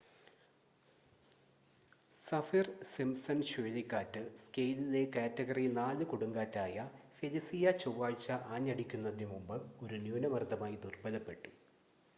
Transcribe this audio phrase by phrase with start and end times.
[2.27, 6.87] Saffir-Simpson ചുഴലിക്കാറ്റ് സ്കെയിലിലെ category 4 കൊടുങ്കാറ്റായ
[7.19, 11.51] ഫെലിസിയ ചൊവ്വാഴ്ച ആഞ്ഞടിക്കുന്നതിനുമുമ്പ് ഒരു ന്യൂനമർദ്ദമായി ദുർബലപ്പെട്ടു